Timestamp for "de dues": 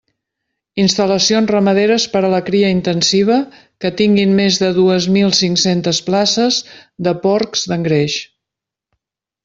4.65-5.09